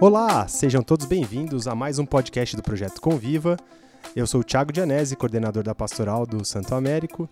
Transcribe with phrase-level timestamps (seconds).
[0.00, 3.56] Olá, sejam todos bem-vindos a mais um podcast do Projeto Conviva.
[4.16, 7.28] Eu sou o Thiago Dianese, coordenador da Pastoral do Santo Américo,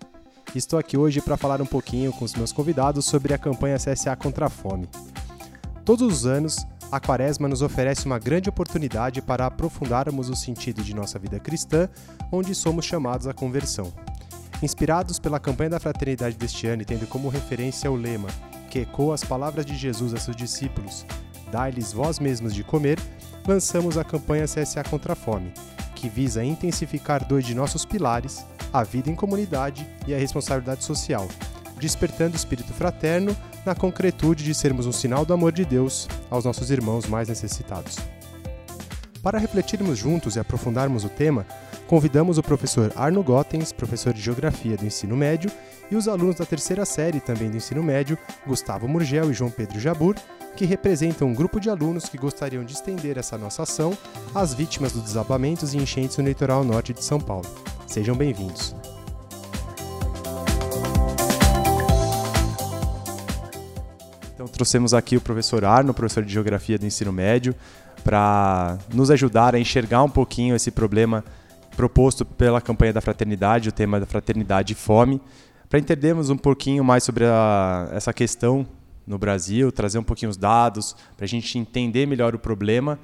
[0.55, 4.15] estou aqui hoje para falar um pouquinho com os meus convidados sobre a campanha CSA
[4.17, 4.89] contra a fome.
[5.85, 10.95] Todos os anos, a Quaresma nos oferece uma grande oportunidade para aprofundarmos o sentido de
[10.95, 11.89] nossa vida cristã,
[12.33, 13.93] onde somos chamados à conversão.
[14.63, 18.29] Inspirados pela campanha da fraternidade deste ano e tendo como referência o lema
[18.71, 21.07] que ecoa as palavras de Jesus a seus discípulos,
[21.51, 22.99] Dai-lhes vós mesmos de comer,
[23.47, 25.53] lançamos a campanha CSA contra a fome,
[25.95, 31.27] que visa intensificar dois de nossos pilares, a vida em comunidade e a responsabilidade social,
[31.81, 33.35] despertando o espírito fraterno
[33.65, 37.97] na concretude de sermos um sinal do amor de Deus aos nossos irmãos mais necessitados.
[39.23, 41.47] Para refletirmos juntos e aprofundarmos o tema,
[41.89, 45.51] convidamos o professor Arno Gottens, professor de Geografia do Ensino Médio,
[45.91, 49.81] e os alunos da terceira série também do Ensino Médio, Gustavo Murgel e João Pedro
[49.81, 50.15] Jabur,
[50.55, 53.97] que representam um grupo de alunos que gostariam de estender essa nossa ação
[54.35, 57.47] às vítimas dos desabamentos e enchentes no litoral norte de São Paulo.
[57.87, 58.77] Sejam bem-vindos.
[64.35, 67.55] Então, trouxemos aqui o professor Arno, professor de Geografia do Ensino Médio,
[68.05, 71.25] para nos ajudar a enxergar um pouquinho esse problema
[71.79, 75.21] proposto pela campanha da fraternidade, o tema da fraternidade e fome,
[75.71, 78.67] para entendermos um pouquinho mais sobre a, essa questão
[79.07, 82.99] no Brasil, trazer um pouquinho os dados, para a gente entender melhor o problema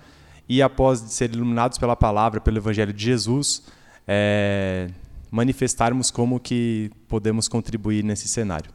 [0.48, 3.62] e, após ser iluminados pela palavra, pelo Evangelho de Jesus,
[4.08, 4.89] é,
[5.30, 8.72] manifestarmos como que podemos contribuir nesse cenário.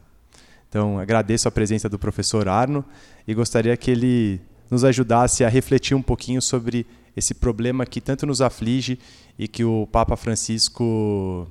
[0.70, 2.82] Então, agradeço a presença do professor Arno
[3.28, 4.40] e gostaria que ele
[4.70, 8.98] nos ajudasse a refletir um pouquinho sobre esse problema que tanto nos aflige
[9.38, 11.48] e que o Papa Francisco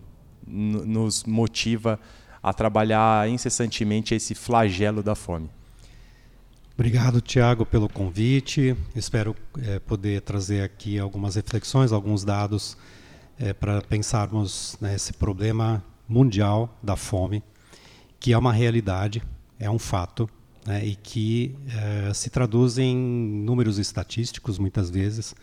[0.48, 2.00] nos motiva
[2.42, 5.50] a trabalhar incessantemente esse flagelo da fome.
[6.74, 8.74] Obrigado, Tiago, pelo convite.
[8.96, 12.78] Espero é, poder trazer aqui algumas reflexões, alguns dados
[13.38, 17.44] é, para pensarmos nesse problema mundial da fome,
[18.18, 19.22] que é uma realidade,
[19.60, 20.30] é um fato,
[20.70, 21.56] né, e que
[22.08, 25.34] é, se traduz em números estatísticos muitas vezes,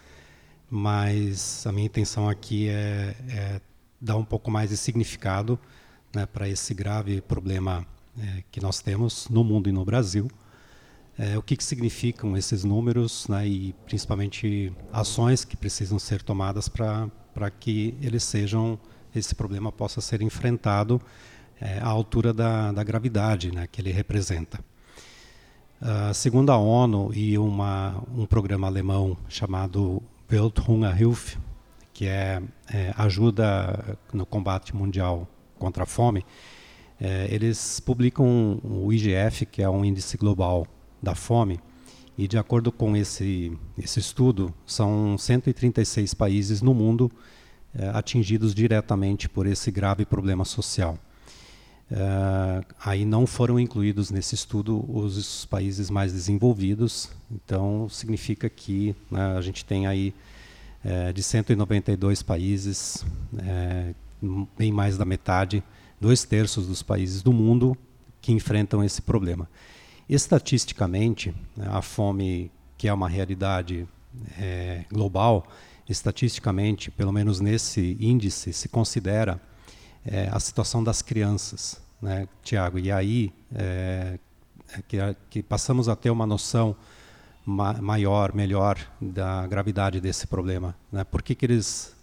[0.70, 3.60] mas a minha intenção aqui é, é
[4.00, 5.59] dar um pouco mais de significado
[6.14, 7.84] né, para esse grave problema
[8.50, 10.26] que nós temos no mundo e no Brasil
[11.19, 16.69] é, o que, que, significam esses números né, e principalmente ações que precisam ser tomadas
[16.69, 18.78] para que eles sejam
[19.14, 21.00] esse problema possa ser enfrentado
[21.58, 24.62] é, à altura da, da gravidade né, que ele representa.
[26.14, 31.37] Segundo a ONU e uma, um programa alemão chamado Welthungerhilfe,
[31.92, 32.42] que é,
[32.72, 35.28] é, ajuda no combate mundial
[35.59, 36.25] contra a fome,
[37.00, 40.66] é, eles publicam o IGF, que é um índice global
[41.03, 41.60] da fome.
[42.19, 47.12] E de acordo com esse, esse estudo, são 136 países no mundo
[47.75, 50.98] eh, atingidos diretamente por esse grave problema social.
[51.91, 59.37] Eh, aí não foram incluídos nesse estudo os países mais desenvolvidos, então significa que né,
[59.37, 60.13] a gente tem aí
[60.85, 63.05] eh, de 192 países,
[64.59, 65.63] bem mais da metade,
[66.01, 67.77] dois terços dos países do mundo
[68.21, 69.49] que enfrentam esse problema.
[70.09, 73.87] Estatisticamente, a fome, que é uma realidade
[74.39, 75.47] é, global,
[75.89, 79.41] estatisticamente, pelo menos nesse índice, se considera
[80.06, 82.78] é, a situação das crianças, né, Tiago?
[82.78, 84.19] E aí é,
[84.72, 86.77] é que, que, passamos a ter uma noção
[87.44, 90.77] ma maior, melhor da gravidade desse problema.
[90.91, 91.05] Né?
[91.05, 91.94] Por que, que eles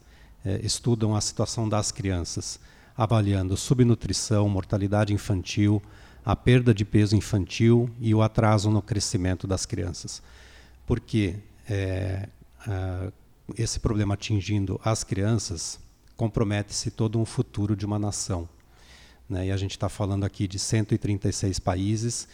[0.44, 2.60] é, estudam a situação das crianças?
[2.96, 5.82] Avaliando subnutrição, mortalidade infantil,
[6.26, 10.22] a perda de peso infantil e o atraso no crescimento das crianças.
[10.86, 11.36] Porque
[11.68, 12.30] é,
[13.58, 15.80] esse problema atingindo as crianças
[16.16, 18.48] compromete-se todo um futuro de uma nação.
[19.30, 19.48] Né?
[19.48, 22.28] E a gente está falando aqui de 136 países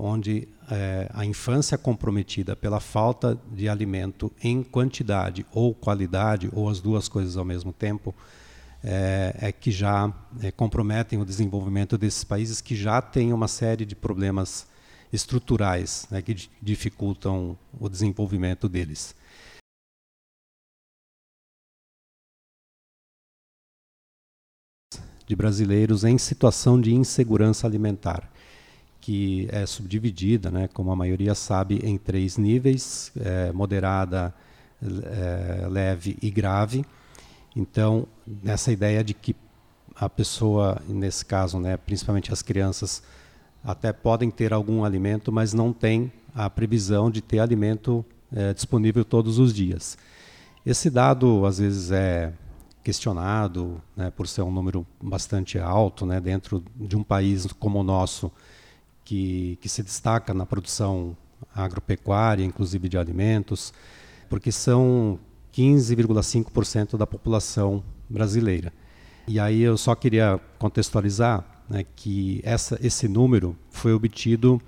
[0.00, 6.80] onde é, a infância comprometida pela falta de alimento em quantidade ou qualidade, ou as
[6.80, 8.14] duas coisas ao mesmo tempo,
[8.82, 13.84] é, é que já é, comprometem o desenvolvimento desses países que já têm uma série
[13.84, 14.68] de problemas
[15.12, 19.16] estruturais né, que dificultam o desenvolvimento deles.
[25.28, 28.28] De brasileiros em situação de insegurança alimentar,
[29.00, 34.34] que é subdividida, né, como a maioria sabe, em três níveis: é, moderada,
[34.82, 36.84] é, leve e grave
[37.58, 38.06] então,
[38.42, 39.34] nessa ideia de que
[39.96, 43.02] a pessoa, nesse caso, né, principalmente as crianças,
[43.64, 49.04] até podem ter algum alimento, mas não têm a previsão de ter alimento é, disponível
[49.04, 49.98] todos os dias.
[50.64, 52.32] Esse dado às vezes é
[52.88, 57.82] questionado né, por ser um número bastante alto né, dentro de um país como o
[57.82, 58.32] nosso,
[59.04, 61.14] que, que se destaca na produção
[61.54, 63.74] agropecuária, inclusive de alimentos,
[64.30, 65.20] porque são
[65.52, 68.72] 15,5% da população brasileira.
[69.26, 74.58] E aí eu só queria contextualizar né, que essa, esse número foi obtido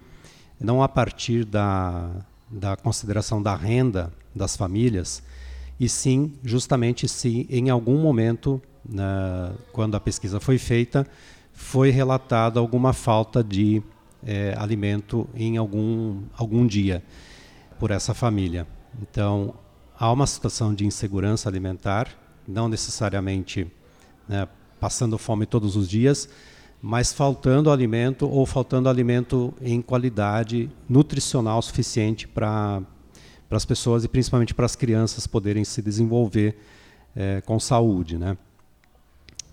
[0.61, 2.11] não a partir da,
[2.50, 5.23] da consideração da renda das famílias,
[5.81, 11.06] e sim, justamente se em algum momento, né, quando a pesquisa foi feita,
[11.55, 13.82] foi relatada alguma falta de
[14.23, 17.03] é, alimento em algum, algum dia
[17.79, 18.67] por essa família.
[19.00, 19.55] Então,
[19.99, 22.09] há uma situação de insegurança alimentar,
[22.47, 23.67] não necessariamente
[24.29, 24.47] né,
[24.79, 26.29] passando fome todos os dias,
[26.83, 32.83] mas faltando alimento ou faltando alimento em qualidade nutricional suficiente para
[33.50, 36.56] para as pessoas e principalmente para as crianças poderem se desenvolver
[37.17, 38.38] é, com saúde, né?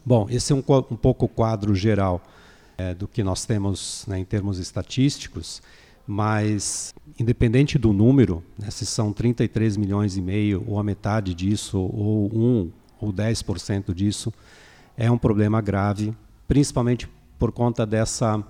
[0.06, 0.60] Bom, esse é um,
[0.92, 2.22] um pouco o quadro geral
[2.78, 5.64] é, do que nós temos né, em termos estatísticos,
[6.06, 11.80] mas independente do número, né, se são 33 milhões e meio ou a metade disso
[11.80, 12.72] ou 1
[13.02, 14.32] ou 10% disso,
[14.96, 16.16] é um problema grave,
[16.48, 17.10] principalmente
[17.40, 18.44] por conta dessa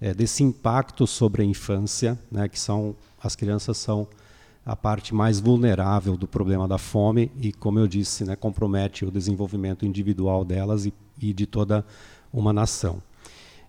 [0.00, 4.08] é, desse impacto sobre a infância, né, que são as crianças são
[4.68, 9.10] a parte mais vulnerável do problema da fome e, como eu disse, né, compromete o
[9.10, 11.82] desenvolvimento individual delas e, e de toda
[12.30, 13.02] uma nação.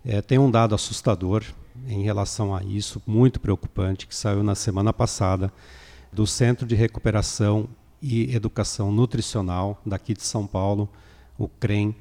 [0.04, 1.46] É, tem um dado assustador
[1.88, 5.54] em relação a isso, muito preocupante, que saiu na semana passada
[6.12, 7.70] do Centro de Recuperação
[8.02, 10.90] e Educação Nutricional daqui de São Paulo,
[11.38, 11.96] o CREM,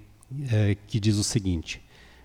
[0.51, 1.81] é, que diz o seguinte: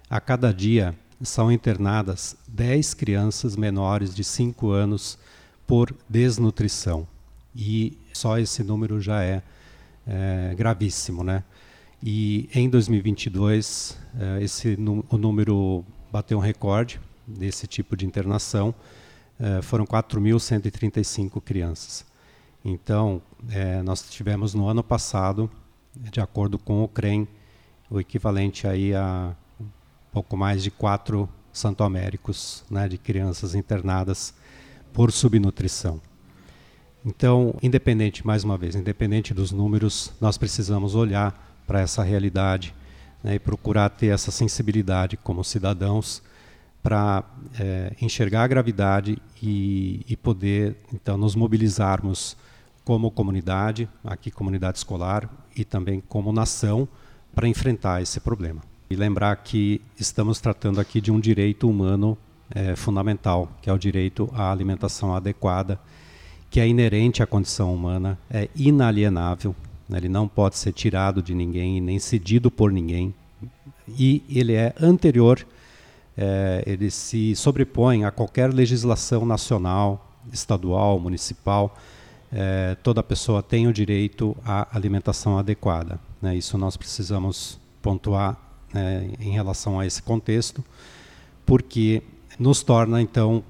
[0.10, 5.19] a cada dia são internadas 10 crianças menores de 5 anos
[5.65, 7.07] por desnutrição.
[7.56, 9.42] E só esse número já é,
[10.07, 11.44] é gravíssimo, né?
[12.01, 14.77] E em 2022, é, esse
[15.10, 18.75] o número bateu um recorde desse tipo de internação.
[19.39, 22.06] É, foram 4.135 crianças.
[22.63, 25.50] Então, é, nós tivemos no ano passado,
[25.95, 27.27] de acordo com o CREM,
[27.89, 29.36] o equivalente aí a
[30.12, 34.33] pouco mais de quatro santoaméricos né, de crianças internadas
[34.94, 36.00] por subnutrição.
[37.06, 42.74] Então, independente, mais uma vez, independente dos números, nós precisamos olhar para essa realidade
[43.22, 46.22] né, e procurar ter essa sensibilidade como cidadãos
[46.81, 47.24] para
[47.60, 52.38] é, enxergar a gravidade e, e, poder, então, nos mobilizarmos
[52.86, 56.88] como comunidade, aqui comunidade escolar e também como nação
[57.34, 58.62] para enfrentar esse problema.
[58.90, 62.18] E lembrar que estamos tratando aqui de um direito humano
[62.51, 65.80] é, fundamental, que é o direito à alimentação adequada,
[66.50, 69.56] que é inerente à condição humana, é inalienável,
[69.90, 69.98] né?
[69.98, 73.13] ele não pode ser tirado de ninguém nem cedido por ninguém,
[73.88, 75.45] e ele é anterior,
[76.18, 81.75] é, ele se sobrepõe a qualquer legislação nacional, estadual, municipal.
[82.31, 86.00] É, toda pessoa tem o direito à alimentação adequada.
[86.22, 86.36] Né?
[86.36, 88.38] Isso nós precisamos pontuar
[88.74, 90.63] né, em relação a esse contexto,
[91.45, 92.01] porque
[92.39, 93.44] nos torna, então,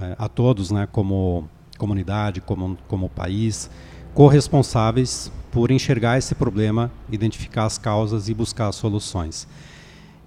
[0.00, 3.70] é, a todos, né, como comunidade, como, como país,
[4.14, 9.46] corresponsáveis por enxergar esse problema, identificar as causas e buscar soluções.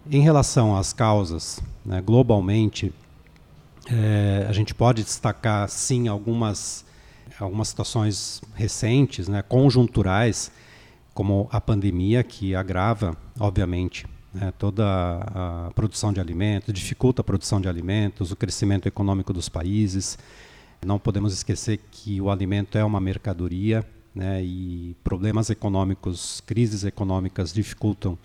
[0.10, 2.92] Em relação às causas, né, globalmente,
[3.90, 6.86] é, a gente pode destacar, sim, algumas,
[7.40, 10.52] algumas situações recentes, né, conjunturais,
[11.14, 17.60] como a pandemia, que agrava, obviamente, né, toda a produção de alimentos, dificulta a produção
[17.60, 20.18] de alimentos, o crescimento econômico dos países.
[20.86, 23.86] Não podemos esquecer que o alimento é uma mercadoria
[24.16, 28.18] né, e problemas econômicos, crises econômicas dificultam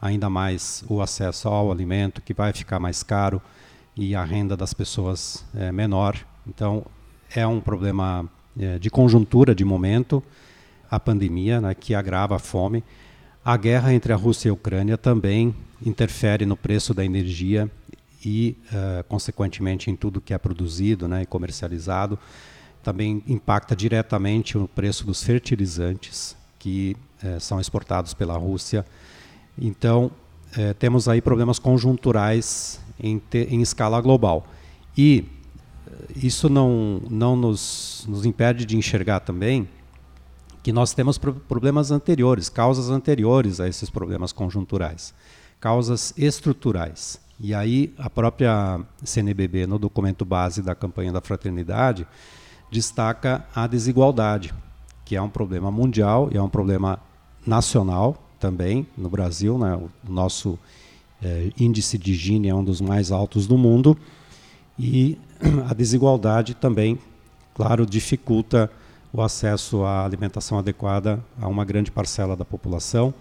[0.00, 3.40] ainda mais o acesso ao alimento, que vai ficar mais caro
[3.96, 6.16] e a renda das pessoas é menor.
[6.46, 6.84] Então,
[7.34, 10.22] é um problema é, de conjuntura, de momento,
[10.90, 12.82] a pandemia, né, que agrava a fome
[13.44, 15.54] a guerra entre a Rússia e a Ucrânia também
[15.84, 17.70] interfere no preço da energia
[18.24, 22.18] e, uh, consequentemente, em tudo que é produzido né, e comercializado.
[22.82, 28.84] Também impacta diretamente o preço dos fertilizantes que uh, são exportados pela Rússia.
[29.58, 30.10] Então,
[30.56, 34.46] uh, temos aí problemas conjunturais em, em escala global.
[34.96, 35.24] E
[36.14, 39.66] isso não, não nos, nos impede de enxergar também
[40.62, 45.14] que nós temos problemas anteriores, causas anteriores a esses problemas conjunturais,
[45.58, 47.20] causas estruturais.
[47.38, 52.06] E aí a própria CNBB, no documento base da campanha da fraternidade,
[52.70, 54.52] destaca a desigualdade,
[55.04, 57.00] que é um problema mundial e é um problema
[57.46, 59.56] nacional também no Brasil.
[59.56, 59.74] Né?
[59.74, 60.58] O nosso
[61.22, 63.96] é, índice de Gini é um dos mais altos do mundo
[64.78, 65.18] e
[65.68, 66.98] a desigualdade também,
[67.54, 68.70] claro, dificulta
[69.12, 73.12] o acesso à alimentação adequada a uma grande parcela da população.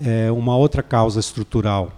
[0.00, 1.92] É uma outra causa estrutural,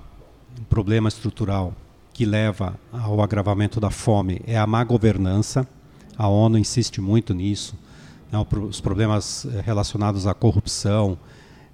[0.61, 1.73] um problema estrutural
[2.13, 5.67] que leva ao agravamento da fome é a má governança.
[6.17, 7.77] A ONU insiste muito nisso.
[8.33, 11.19] Né, os problemas eh, relacionados à corrupção,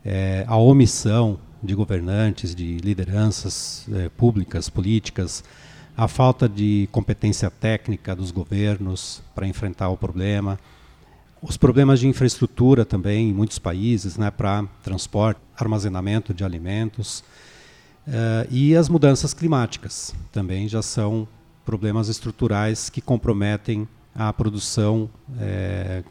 [0.04, 5.44] é, à omissão de governantes, de lideranças é, públicas, políticas,
[5.96, 10.58] a falta de competência técnica dos governos para enfrentar o problema,
[11.42, 17.24] os problemas de infraestrutura também em muitos países, né, para transporte, armazenamento de alimentos,
[18.06, 21.26] uh, e as mudanças climáticas também já são
[21.64, 25.08] problemas estruturais que comprometem a produção
[25.40, 26.02] é,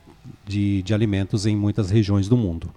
[0.46, 2.74] de, de alimentos em muitas regiões do mundo.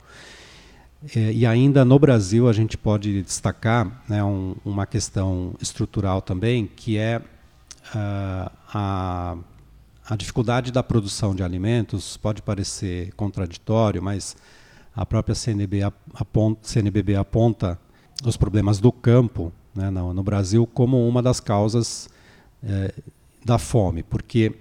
[1.15, 6.67] É, e ainda no Brasil a gente pode destacar né, um, uma questão estrutural também,
[6.67, 9.37] que é uh, a,
[10.09, 12.17] a dificuldade da produção de alimentos.
[12.17, 14.37] Pode parecer contraditório, mas
[14.95, 15.83] a própria CNB
[16.13, 17.79] aponta, CNBB aponta
[18.25, 22.09] os problemas do campo né, no, no, Brasil como uma das causas
[22.63, 22.95] é,
[23.45, 24.55] da fome, porque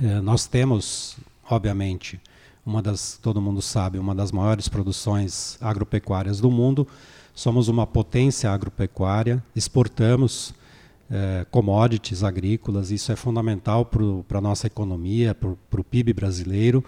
[0.00, 1.18] é, nós temos,
[1.48, 2.20] obviamente,
[2.64, 6.86] uma das, todo mundo sabe, uma das maiores produções agropecuárias do mundo.
[7.34, 10.54] Somos uma potência agropecuária, exportamos
[11.10, 16.84] eh, commodities agrícolas, isso é fundamental para a nossa economia, para o PIB brasileiro,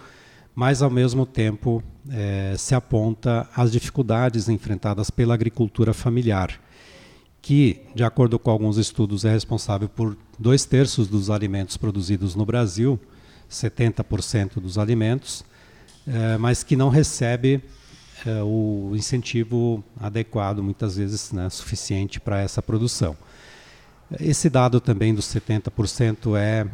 [0.53, 6.59] mas ao mesmo tempo eh, se aponta as dificuldades enfrentadas pela agricultura familiar,
[7.41, 12.45] que, de acordo com alguns estudos, é responsável por dois terços dos alimentos produzidos no
[12.45, 12.99] Brasil,
[13.49, 15.43] 70% dos alimentos,
[16.07, 17.61] é, mas que não recebe
[18.25, 23.17] é, o incentivo adequado, muitas vezes né, suficiente para essa produção.
[24.19, 26.67] Esse dado também dos 70% é,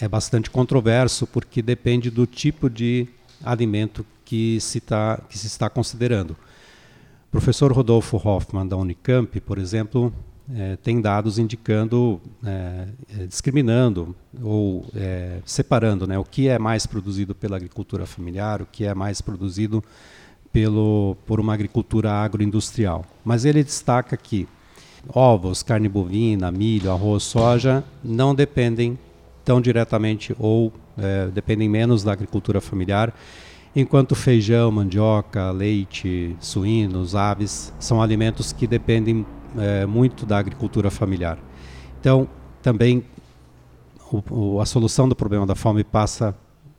[0.00, 3.06] é bastante controverso, porque depende do tipo de
[3.44, 6.30] alimento que se, tá, que se está considerando.
[6.30, 10.12] O professor Rodolfo Hoffman, da Unicamp, por exemplo,
[10.54, 12.88] é, tem dados indicando, é,
[13.20, 18.66] é, discriminando ou é, separando né, o que é mais produzido pela agricultura familiar, o
[18.66, 19.82] que é mais produzido
[20.52, 23.04] pelo, por uma agricultura agroindustrial.
[23.24, 24.48] Mas ele destaca que
[25.08, 28.98] ovos, carne bovina, milho, arroz, soja não dependem
[29.44, 33.14] tão diretamente ou é, dependem menos da agricultura familiar,
[33.74, 39.26] enquanto feijão, mandioca, leite, suínos, aves são alimentos que dependem
[39.58, 41.38] é, muito da agricultura familiar.
[42.00, 42.28] Então,
[42.62, 43.04] também
[44.10, 46.36] o, o, a solução do problema da fome passa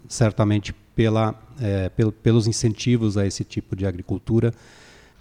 [0.07, 4.53] certamente pela, é, pel, pelos incentivos a esse tipo de agricultura,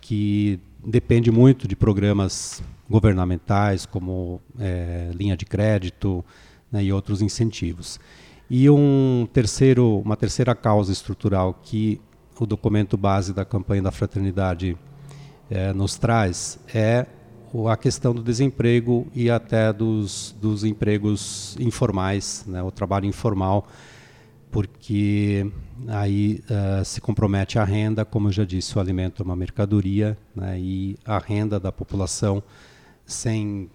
[0.01, 6.25] que depende muito de programas governamentais, como é, linha de crédito
[6.71, 7.99] né, e outros incentivos.
[8.49, 12.01] E um terceiro, uma terceira causa estrutural que
[12.39, 14.77] o documento base da campanha da fraternidade
[15.51, 17.07] é, nos traz é
[17.71, 23.67] a questão do desemprego e até dos, dos empregos informais, né, o trabalho informal,
[24.51, 25.51] porque
[25.89, 30.17] aí uh, se compromete a renda, como eu já disse, o alimento é uma mercadoria,
[30.35, 32.43] né, e a renda da população
[33.07, 33.71] sem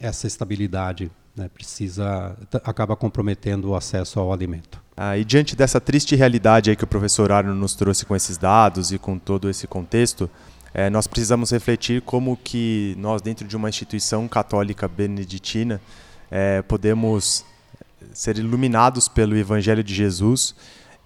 [0.00, 4.80] essa estabilidade né, precisa acaba comprometendo o acesso ao alimento.
[4.96, 8.38] Ah, e diante dessa triste realidade aí que o professor Arno nos trouxe com esses
[8.38, 10.30] dados e com todo esse contexto,
[10.72, 15.80] é, nós precisamos refletir como que nós, dentro de uma instituição católica beneditina,
[16.30, 17.44] é, podemos
[18.12, 20.54] ser iluminados pelo Evangelho de Jesus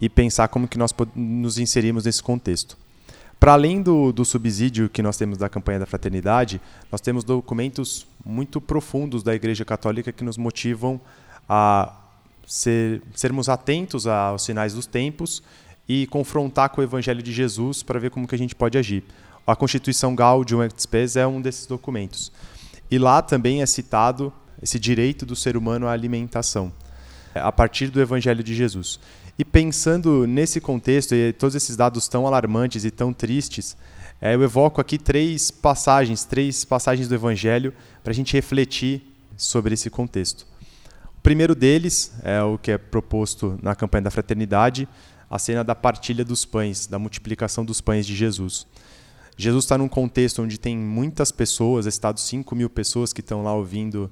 [0.00, 2.76] e pensar como que nós nos inserimos nesse contexto.
[3.40, 6.60] Para além do, do subsídio que nós temos da campanha da fraternidade,
[6.92, 11.00] nós temos documentos muito profundos da Igreja Católica que nos motivam
[11.48, 11.90] a
[12.46, 15.42] ser, sermos atentos aos sinais dos tempos
[15.88, 19.02] e confrontar com o Evangelho de Jesus para ver como que a gente pode agir.
[19.46, 22.30] A Constituição Gaudium et Spes é um desses documentos.
[22.90, 24.30] E lá também é citado
[24.62, 26.70] esse direito do ser humano à alimentação,
[27.34, 29.00] a partir do Evangelho de Jesus.
[29.40, 33.74] E pensando nesse contexto, e todos esses dados tão alarmantes e tão tristes,
[34.20, 37.72] é, eu evoco aqui três passagens, três passagens do Evangelho
[38.04, 39.00] para a gente refletir
[39.38, 40.46] sobre esse contexto.
[41.16, 44.86] O primeiro deles é o que é proposto na campanha da fraternidade,
[45.30, 48.66] a cena da partilha dos pães, da multiplicação dos pães de Jesus.
[49.38, 53.54] Jesus está num contexto onde tem muitas pessoas, estado 5 mil pessoas que estão lá
[53.54, 54.10] ouvindo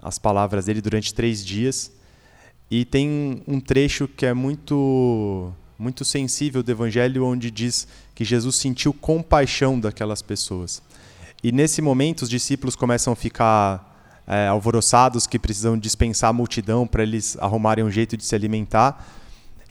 [0.00, 1.99] as palavras dele durante três dias.
[2.70, 8.56] E tem um trecho que é muito, muito sensível do Evangelho, onde diz que Jesus
[8.56, 10.80] sentiu compaixão daquelas pessoas.
[11.42, 16.86] E nesse momento, os discípulos começam a ficar é, alvoroçados, que precisam dispensar a multidão
[16.86, 19.04] para eles arrumarem um jeito de se alimentar.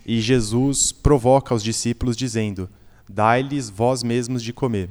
[0.06, 2.70] E Jesus provoca os discípulos, dizendo:
[3.08, 4.90] Dai-lhes vós mesmos de comer.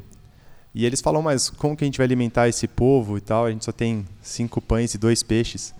[0.75, 3.47] E eles falam, mas como que a gente vai alimentar esse povo e tal?
[3.47, 5.75] A gente só tem cinco pães e dois peixes.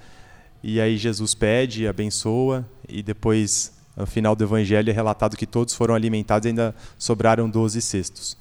[0.63, 5.75] E aí Jesus pede, abençoa, e depois, no final do evangelho, é relatado que todos
[5.75, 8.37] foram alimentados e ainda sobraram doze cestos.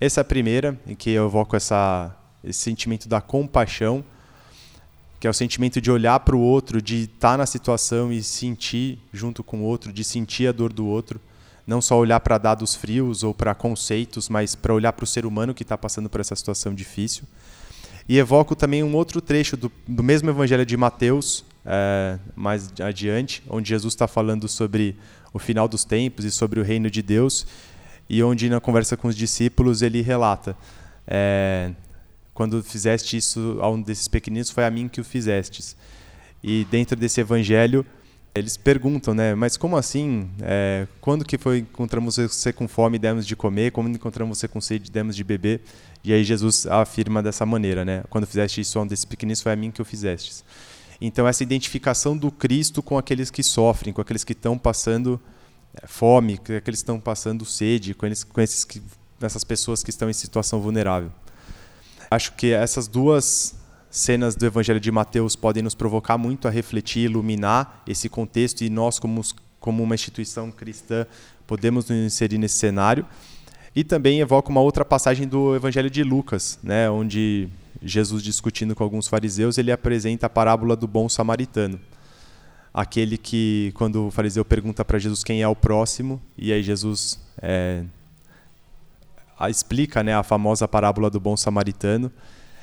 [0.00, 4.04] Essa é a primeira, em que eu evoco essa, esse sentimento da compaixão,
[5.18, 8.98] que é o sentimento de olhar para o outro, de estar na situação e sentir
[9.12, 11.20] junto com o outro, de sentir a dor do outro
[11.66, 15.24] não só olhar para dados frios ou para conceitos, mas para olhar para o ser
[15.24, 17.24] humano que está passando por essa situação difícil.
[18.08, 23.42] E evoco também um outro trecho do, do mesmo Evangelho de Mateus, é, mais adiante,
[23.48, 24.96] onde Jesus está falando sobre
[25.32, 27.46] o final dos tempos e sobre o reino de Deus,
[28.08, 30.56] e onde na conversa com os discípulos ele relata:
[31.06, 31.72] é,
[32.34, 35.76] quando fizeste isso a um desses pequeninos, foi a mim que o fizestes.
[36.42, 37.86] E dentro desse Evangelho
[38.34, 39.34] eles perguntam, né?
[39.34, 40.30] Mas como assim?
[40.40, 43.72] É, quando que foi encontramos você com fome e demos de comer?
[43.72, 45.60] Quando encontramos você com sede e demos de beber?
[46.02, 48.02] E aí Jesus afirma dessa maneira, né?
[48.08, 50.44] Quando fizeste isso a um desses pequeninos, foi a mim que o fizestes.
[51.00, 55.20] Então essa identificação do Cristo com aqueles que sofrem, com aqueles que estão passando
[55.74, 58.80] é, fome, com aqueles que estão passando sede, com, eles, com esses que,
[59.20, 61.12] essas pessoas que estão em situação vulnerável.
[62.10, 63.54] Acho que essas duas
[63.92, 68.70] cenas do Evangelho de Mateus podem nos provocar muito a refletir, iluminar esse contexto e
[68.70, 69.20] nós, como,
[69.60, 71.06] como uma instituição cristã,
[71.46, 73.06] podemos nos inserir nesse cenário.
[73.76, 77.50] E também evoca uma outra passagem do Evangelho de Lucas, né, onde
[77.82, 81.78] Jesus, discutindo com alguns fariseus, ele apresenta a parábola do bom samaritano.
[82.72, 87.20] Aquele que, quando o fariseu pergunta para Jesus quem é o próximo, e aí Jesus
[87.42, 87.84] é,
[89.50, 92.10] explica né, a famosa parábola do bom samaritano,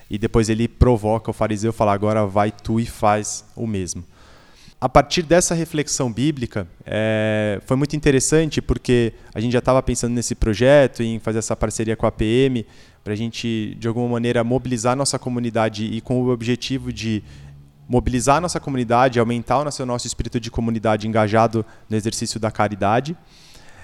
[0.09, 4.03] e depois ele provoca o fariseu falar agora vai tu e faz o mesmo.
[4.81, 10.13] A partir dessa reflexão bíblica, é, foi muito interessante porque a gente já estava pensando
[10.13, 12.65] nesse projeto, em fazer essa parceria com a PM,
[13.03, 17.21] para a gente, de alguma maneira, mobilizar nossa comunidade e com o objetivo de
[17.89, 23.17] mobilizar nossa comunidade, aumentar o nosso, nosso espírito de comunidade engajado no exercício da caridade.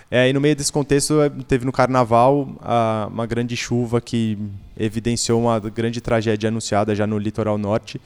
[0.09, 4.37] É, e no meio desse contexto, é, teve no carnaval a, uma grande chuva que
[4.77, 7.99] evidenciou uma grande tragédia anunciada já no litoral norte.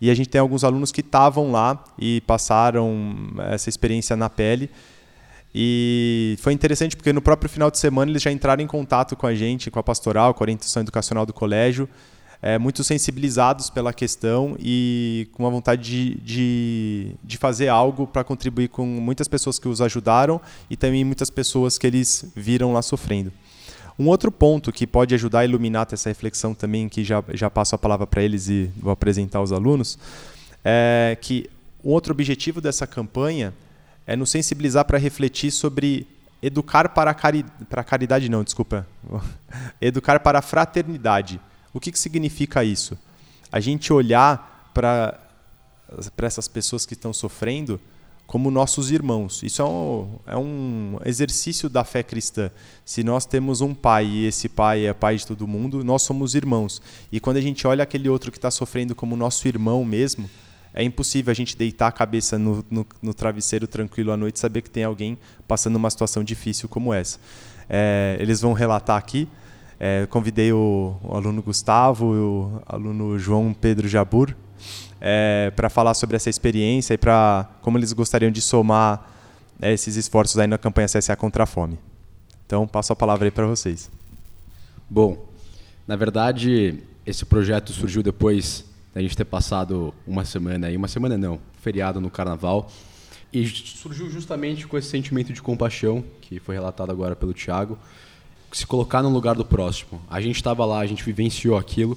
[0.00, 3.14] E a gente tem alguns alunos que estavam lá e passaram
[3.50, 4.68] essa experiência na pele.
[5.54, 9.26] E foi interessante porque no próprio final de semana eles já entraram em contato com
[9.26, 11.88] a gente, com a pastoral, com a orientação educacional do colégio,
[12.42, 18.24] é, muito sensibilizados pela questão e com uma vontade de, de, de fazer algo para
[18.24, 22.82] contribuir com muitas pessoas que os ajudaram e também muitas pessoas que eles viram lá
[22.82, 23.32] sofrendo.
[23.96, 27.76] Um outro ponto que pode ajudar a iluminar essa reflexão também, que já, já passo
[27.76, 29.96] a palavra para eles e vou apresentar aos alunos,
[30.64, 31.48] é que
[31.84, 33.54] um outro objetivo dessa campanha
[34.04, 36.06] é nos sensibilizar para refletir sobre
[36.42, 37.14] educar para a
[37.70, 38.84] para caridade não, desculpa,
[39.80, 41.40] educar para a fraternidade.
[41.72, 42.98] O que, que significa isso?
[43.50, 45.18] A gente olhar para
[46.18, 47.80] essas pessoas que estão sofrendo
[48.26, 49.42] como nossos irmãos.
[49.42, 52.50] Isso é um, é um exercício da fé cristã.
[52.84, 56.34] Se nós temos um pai e esse pai é pai de todo mundo, nós somos
[56.34, 56.80] irmãos.
[57.10, 60.30] E quando a gente olha aquele outro que está sofrendo como nosso irmão mesmo,
[60.72, 64.38] é impossível a gente deitar a cabeça no, no, no, travesseiro tranquilo à noite e
[64.38, 67.18] saber que tem alguém passando uma situação difícil como essa.
[67.68, 69.28] É, eles vão relatar aqui
[69.84, 74.32] é, convidei o, o, aluno Gustavo e o aluno João Pedro Jabur
[75.00, 79.10] é, para falar sobre essa experiência e para como eles gostariam de somar
[79.60, 81.80] é, esses esforços aí na campanha CSA contra a fome.
[82.46, 83.90] Então, passo a palavra aí para vocês.
[84.88, 85.26] Bom,
[85.84, 88.64] na verdade, esse projeto surgiu depois
[88.94, 92.70] da gente ter passado uma semana aí, uma semana não, feriado no carnaval,
[93.32, 97.76] e surgiu justamente com esse sentimento de compaixão que foi relatado agora pelo Tiago
[98.56, 100.00] se colocar no lugar do próximo.
[100.10, 101.96] A gente estava lá, a gente vivenciou aquilo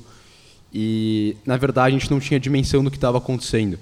[0.73, 3.79] e, na verdade, a gente não tinha dimensão do que estava acontecendo.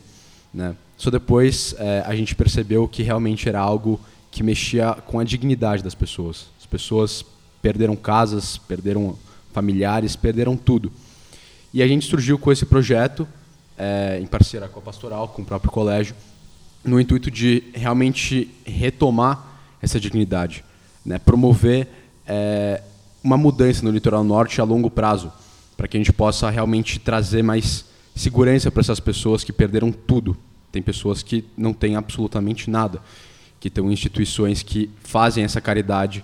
[0.54, 0.76] Né?
[0.98, 5.84] Só depois é, a gente percebeu que realmente era algo que mexia com a dignidade
[5.84, 6.48] das pessoas.
[6.60, 7.26] As pessoas
[7.62, 9.18] perderam casas, perderam
[9.52, 10.92] familiares, perderam tudo.
[11.74, 13.28] E a gente surgiu com esse projeto,
[13.78, 16.16] é, em parceria com a pastoral, com o próprio colégio,
[16.84, 19.48] no intuito de realmente retomar
[19.82, 20.64] essa dignidade,
[21.06, 21.18] né?
[21.18, 21.88] promover
[22.28, 22.82] é,
[23.24, 25.32] uma mudança no litoral norte a longo prazo,
[25.78, 30.38] para que a gente possa realmente trazer mais segurança para essas pessoas que perderam tudo.
[30.72, 33.02] Tem pessoas que não têm absolutamente nada,
[33.60, 36.24] que estão instituições que fazem essa caridade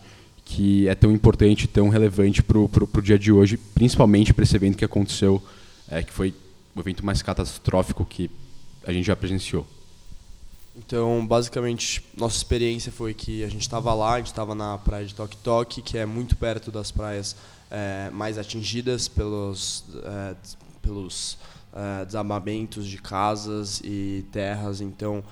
[0.50, 4.78] que é tão importante, tão relevante para o dia de hoje, principalmente para esse evento
[4.78, 5.42] que aconteceu,
[5.88, 6.34] é, que foi
[6.76, 8.32] o evento mais catastrófico que
[8.86, 9.66] a gente já presenciou.
[10.86, 15.06] Então, basicamente, nossa experiência foi que a gente estava lá, a gente estava na praia
[15.06, 17.36] de Toque Toque, que é muito perto das praias
[17.70, 20.36] é, mais atingidas pelos, é,
[20.82, 21.38] pelos
[21.74, 24.80] é, desabamentos de casas e terras.
[24.80, 25.24] Então,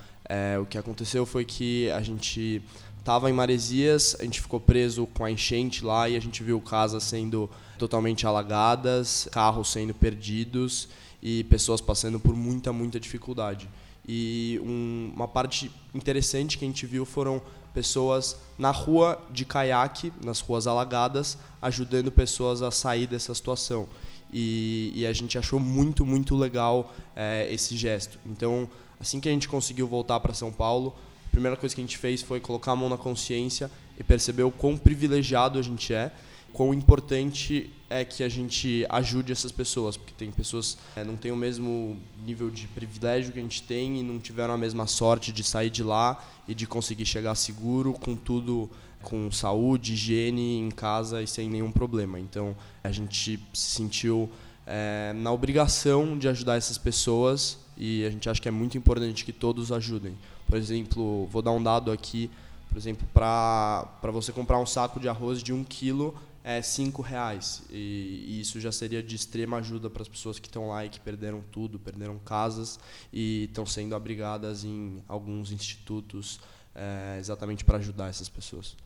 [0.62, 2.62] o que aconteceu foi que a gente
[2.99, 6.60] estava em Maresias, a gente ficou preso com a enchente lá e a gente viu
[6.60, 10.89] casas sendo totalmente alagadas, carros sendo perdidos
[11.23, 13.69] e pessoas passando por muita, muita dificuldade.
[14.07, 17.41] E um, uma parte interessante que a gente viu foram
[17.73, 23.87] pessoas na rua de caiaque, nas ruas alagadas, ajudando pessoas a sair dessa situação.
[24.31, 28.17] E, e a gente achou muito, muito legal é, esse gesto.
[28.25, 30.95] Então, assim que a gente conseguiu voltar para São Paulo,
[31.27, 34.43] a primeira coisa que a gente fez foi colocar a mão na consciência e perceber
[34.43, 36.11] o quão privilegiado a gente é
[36.53, 41.15] quão importante é que a gente ajude essas pessoas, porque tem pessoas que é, não
[41.15, 44.88] têm o mesmo nível de privilégio que a gente tem e não tiveram a mesma
[44.88, 48.69] sorte de sair de lá e de conseguir chegar seguro com tudo,
[49.01, 52.19] com saúde, higiene em casa e sem nenhum problema.
[52.19, 54.29] Então a gente se sentiu
[54.65, 59.23] é, na obrigação de ajudar essas pessoas e a gente acha que é muito importante
[59.23, 60.17] que todos ajudem.
[60.45, 62.29] Por exemplo, vou dar um dado aqui,
[62.69, 66.13] por exemplo, para você comprar um saco de arroz de um quilo
[66.49, 70.47] é cinco reais e, e, isso já seria de extrema ajuda para as pessoas que
[70.47, 72.79] estão lá e que perderam tudo, perderam casas
[73.12, 76.39] e estão sendo abrigadas em alguns institutos
[76.73, 78.77] é, exatamente para ajudar essas pessoas.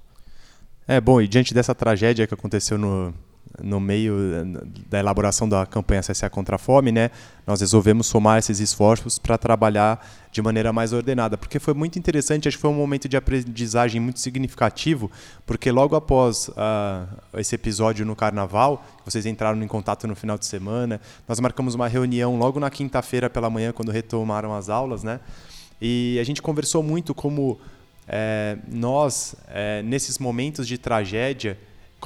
[0.88, 3.14] É bom e diante dessa tragédia que aconteceu no
[3.62, 4.44] no meio eh,
[4.90, 7.12] da elaboração da campanha CSA contra a fome, né,
[7.46, 12.48] nós resolvemos somar esses esforços para trabalhar de maneira mais ordenada, porque foi muito interessante,
[12.48, 15.12] acho que foi um momento de aprendizagem muito significativo,
[15.46, 20.46] porque logo após uh, esse episódio no Carnaval, vocês entraram em contato no final de
[20.46, 25.20] semana, nós marcamos uma reunião logo na quinta-feira pela manhã, quando retomaram as aulas, né,
[25.82, 27.60] e a gente conversou muito como
[28.08, 31.58] é, nós, é, nesses momentos de tragédia,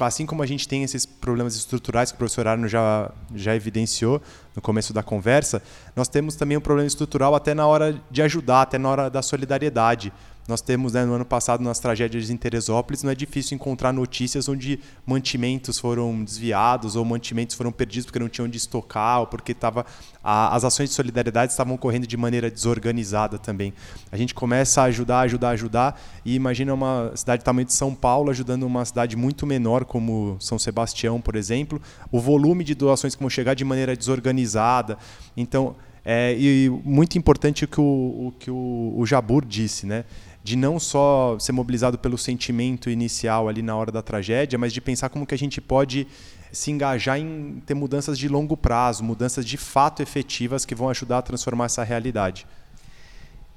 [0.04, 4.20] assim como a gente tem esses problemas estruturais que o professor Arno já, já evidenciou
[4.54, 5.62] no começo da conversa,
[5.94, 9.22] nós temos também um problema estrutural até na hora de ajudar, até na hora da
[9.22, 10.12] solidariedade.
[10.48, 14.48] Nós temos, né, no ano passado, nas tragédias em Teresópolis, não é difícil encontrar notícias
[14.48, 19.52] onde mantimentos foram desviados ou mantimentos foram perdidos porque não tinham onde estocar ou porque
[19.52, 19.84] tava,
[20.22, 23.72] a, as ações de solidariedade estavam ocorrendo de maneira desorganizada também.
[24.12, 27.92] A gente começa a ajudar, ajudar, ajudar e imagina uma cidade do tamanho de São
[27.94, 31.82] Paulo ajudando uma cidade muito menor como São Sebastião, por exemplo,
[32.12, 34.96] o volume de doações que vão chegar de maneira desorganizada.
[35.36, 35.74] Então,
[36.08, 40.04] é, e muito importante o que o, o que o, o Jabur disse, né?
[40.46, 44.80] De não só ser mobilizado pelo sentimento inicial ali na hora da tragédia, mas de
[44.80, 46.06] pensar como que a gente pode
[46.52, 51.18] se engajar em ter mudanças de longo prazo, mudanças de fato efetivas que vão ajudar
[51.18, 52.46] a transformar essa realidade.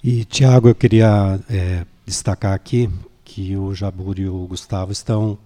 [0.03, 2.89] E Tiago, eu queria é, destacar aqui
[3.23, 5.37] que o Jabur e o Gustavo estão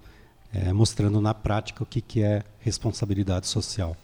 [0.54, 3.98] é, mostrando na prática o que, que é responsabilidade social,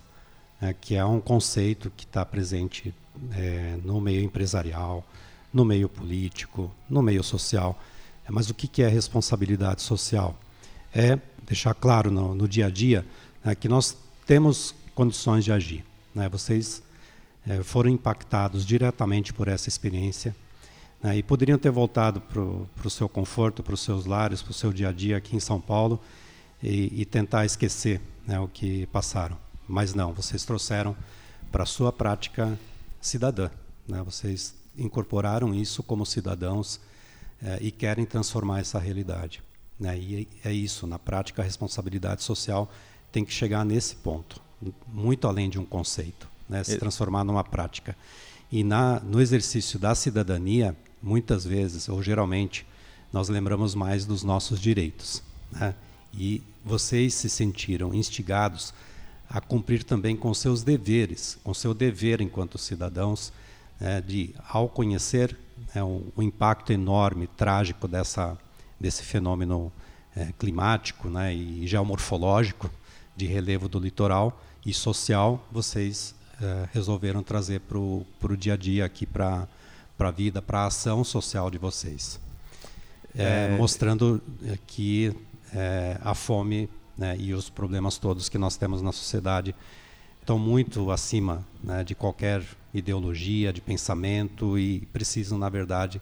[0.61, 2.93] é, que é um conceito que está presente
[3.31, 5.05] é, no meio empresarial,
[5.53, 7.81] no meio político, no meio social.
[8.25, 10.37] É, mas o que é responsabilidade social?
[10.93, 13.05] É deixar claro no, no dia a dia
[13.43, 15.83] né, que nós temos condições de agir.
[16.13, 16.29] Né?
[16.29, 16.83] Vocês
[17.47, 20.35] é, foram impactados diretamente por essa experiência
[21.01, 24.53] né, e poderiam ter voltado para o seu conforto, para os seus lares, para o
[24.53, 25.99] seu dia a dia aqui em São Paulo
[26.61, 29.37] e, e tentar esquecer né, o que passaram.
[29.67, 30.95] Mas não, vocês trouxeram
[31.51, 32.57] para a sua prática
[33.01, 33.49] cidadã.
[33.87, 34.01] Né?
[34.03, 36.79] Vocês incorporaram isso como cidadãos
[37.41, 39.41] eh, e querem transformar essa realidade.
[39.79, 39.97] Né?
[39.97, 42.71] E é isso, na prática, a responsabilidade social
[43.11, 44.41] tem que chegar nesse ponto,
[44.87, 46.63] muito além de um conceito, né?
[46.63, 47.95] se transformar numa prática.
[48.51, 52.65] E na, no exercício da cidadania, muitas vezes, ou geralmente,
[53.13, 55.23] nós lembramos mais dos nossos direitos.
[55.51, 55.73] Né?
[56.13, 58.73] E vocês se sentiram instigados
[59.29, 63.31] a cumprir também com seus deveres, com seu dever enquanto cidadãos,
[63.79, 65.37] é, de, ao conhecer
[65.73, 68.37] é, o, o, impacto enorme, trágico dessa,
[68.79, 69.71] desse fenômeno
[70.15, 72.69] é, climático né, e geomorfológico
[73.15, 78.05] de relevo do litoral e social, vocês é, resolveram trazer para o
[78.37, 79.47] dia a dia aqui para
[79.99, 82.19] a vida, para a ação social de vocês.
[83.15, 83.57] É, é.
[83.57, 84.21] mostrando
[84.67, 85.11] que
[86.03, 89.55] a fome né, e os problemas todos que nós temos na sociedade
[90.19, 96.01] estão muito acima né, de qualquer ideologia, de pensamento e precisam, na verdade,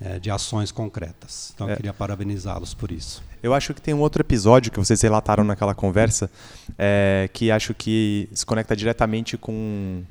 [0.00, 1.52] é, de ações concretas.
[1.54, 1.76] Então, eu é.
[1.76, 3.22] queria parabenizá-los por isso.
[3.42, 6.30] Eu acho que tem um outro episódio que vocês relataram naquela conversa
[6.78, 10.02] é, que acho que se conecta diretamente com,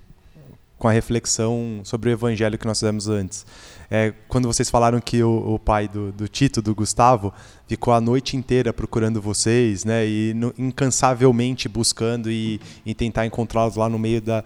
[0.78, 3.46] com a reflexão sobre o evangelho que nós fizemos antes.
[3.92, 7.34] É, quando vocês falaram que o, o pai do, do, Tito, do Gustavo,
[7.68, 13.76] ficou a noite inteira procurando vocês, né, e no, incansavelmente buscando e, e tentar encontrá-los
[13.76, 14.44] lá no meio da, eh,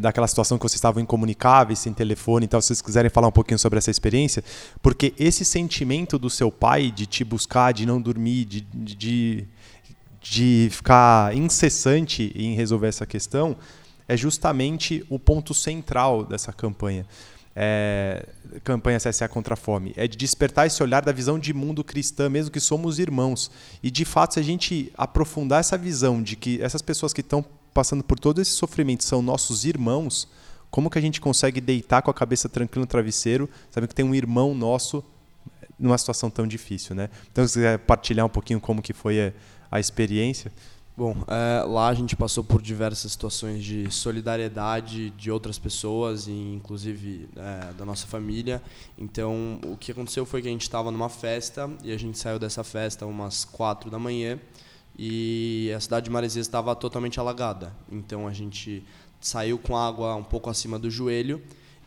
[0.00, 3.58] daquela situação que vocês estavam incomunicáveis, sem telefone, então, se vocês quiserem falar um pouquinho
[3.58, 4.42] sobre essa experiência,
[4.82, 9.48] porque esse sentimento do seu pai de te buscar, de não dormir, de, de,
[10.20, 13.56] de ficar incessante em resolver essa questão,
[14.08, 17.06] é justamente o ponto central dessa campanha.
[17.54, 18.26] É,
[18.64, 22.28] campanha CSA contra a fome, é de despertar esse olhar da visão de mundo cristã,
[22.28, 23.50] mesmo que somos irmãos.
[23.82, 27.44] E de fato, se a gente aprofundar essa visão de que essas pessoas que estão
[27.72, 30.28] passando por todo esse sofrimento são nossos irmãos,
[30.70, 34.04] como que a gente consegue deitar com a cabeça tranquila no travesseiro, sabendo que tem
[34.04, 35.04] um irmão nosso
[35.78, 37.08] numa situação tão difícil, né?
[37.32, 39.32] Então, se quiser partilhar um pouquinho como que foi a,
[39.70, 40.52] a experiência.
[40.94, 47.26] Bom, é, lá a gente passou por diversas situações de solidariedade de outras pessoas, inclusive
[47.34, 48.62] é, da nossa família.
[48.98, 52.38] Então, o que aconteceu foi que a gente estava numa festa e a gente saiu
[52.38, 54.38] dessa festa umas quatro da manhã
[55.02, 57.72] e a cidade de Maresias estava totalmente alagada.
[57.90, 58.84] Então a gente
[59.18, 61.40] saiu com água um pouco acima do joelho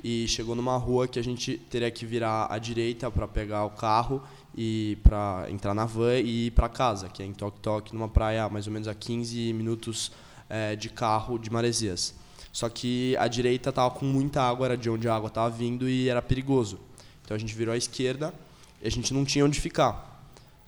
[0.04, 3.70] e chegou numa rua que a gente teria que virar à direita para pegar o
[3.70, 4.24] carro
[4.58, 8.10] e para entrar na van e ir para casa, que é em Tok Tok, numa
[8.10, 10.12] praia mais ou menos a 15 minutos
[10.50, 12.16] é, de carro de Maresias.
[12.52, 15.88] Só que a direita estava com muita água, era de onde a água estava vindo
[15.88, 16.80] e era perigoso.
[17.24, 18.34] Então a gente virou à esquerda
[18.82, 20.13] e a gente não tinha onde ficar.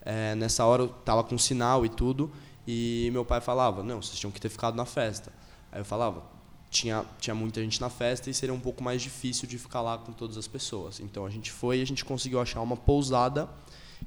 [0.06, 2.32] É, nessa hora eu estava com sinal e tudo,
[2.68, 5.34] e meu pai falava, não, vocês tinham que ter ficado na festa.
[5.72, 6.24] Aí eu falava,
[6.70, 9.98] tinha, tinha muita gente na festa e seria um pouco mais difícil de ficar lá
[9.98, 11.00] com todas as pessoas.
[11.00, 13.50] Então a gente foi e a gente conseguiu achar uma pousada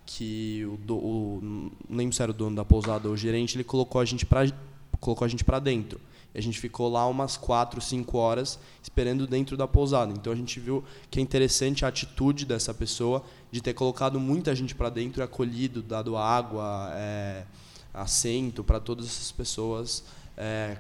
[0.05, 3.65] que o, do, o não se era o dono da pousada ou o gerente, ele
[3.65, 4.47] colocou a gente para
[5.01, 6.01] colocou a gente para dentro.
[6.35, 10.13] A gente ficou lá umas 4, 5 horas esperando dentro da pousada.
[10.13, 14.55] Então a gente viu que é interessante a atitude dessa pessoa de ter colocado muita
[14.55, 17.45] gente para dentro, acolhido, dado água, é,
[17.93, 20.05] assento para todas essas pessoas,
[20.37, 20.77] é,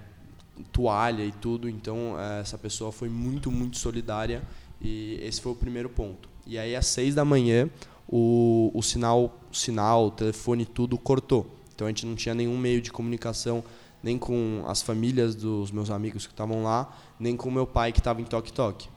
[0.73, 1.69] toalha e tudo.
[1.69, 4.43] Então é, essa pessoa foi muito, muito solidária
[4.81, 6.29] e esse foi o primeiro ponto.
[6.47, 7.69] E aí às seis da manhã
[8.09, 11.47] o, o sinal, o sinal, o telefone, tudo cortou.
[11.75, 13.63] Então a gente não tinha nenhum meio de comunicação
[14.03, 18.01] nem com as famílias dos meus amigos que estavam lá, nem com meu pai que
[18.01, 18.89] estava em Toque Toque.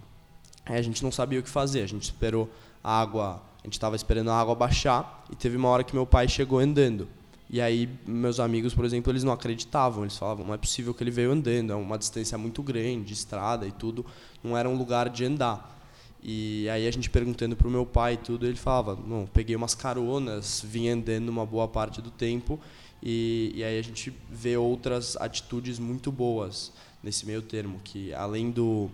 [0.66, 2.50] A gente não sabia o que fazer, a gente esperou
[2.84, 6.06] a água, a gente estava esperando a água baixar e teve uma hora que meu
[6.06, 7.08] pai chegou andando.
[7.50, 11.04] E aí meus amigos, por exemplo, eles não acreditavam, eles falavam, não é possível que
[11.04, 14.06] ele veio andando, é uma distância muito grande, estrada e tudo,
[14.42, 15.71] não era um lugar de andar.
[16.24, 19.56] E aí a gente perguntando para o meu pai e tudo, ele falava, não, peguei
[19.56, 22.60] umas caronas, vim andando uma boa parte do tempo
[23.02, 28.52] e, e aí a gente vê outras atitudes muito boas nesse meio termo, que além
[28.52, 28.90] do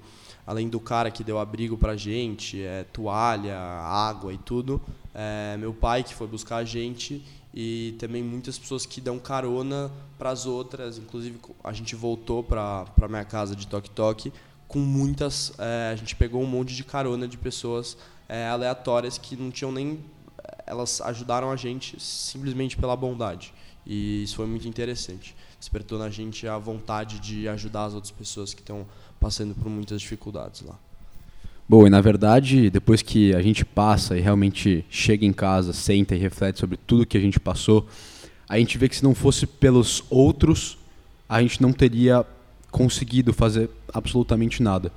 [0.46, 4.82] além do cara que deu abrigo para a gente, é, toalha, água e tudo,
[5.14, 7.22] é, meu pai que foi buscar a gente
[7.54, 10.98] e também muitas pessoas que dão carona para as outras.
[10.98, 14.32] Inclusive a gente voltou para para minha casa de Toque Toque
[14.68, 19.36] com muitas, é, a gente pegou um monte de carona de pessoas é, aleatórias que
[19.36, 20.00] não tinham nem,
[20.66, 23.54] elas ajudaram a gente simplesmente pela bondade.
[23.86, 25.34] E isso foi muito interessante.
[25.58, 28.86] Despertou na gente a vontade de ajudar as outras pessoas que estão
[29.20, 30.78] passando por muitas dificuldades lá.
[31.70, 36.16] Bom, e na verdade, depois que a gente passa e realmente chega em casa, senta
[36.16, 37.88] e reflete sobre tudo que a gente passou,
[38.48, 40.78] a gente vê que se não fosse pelos outros,
[41.28, 42.26] a gente não teria
[42.78, 44.92] conseguido fazer absolutamente nada.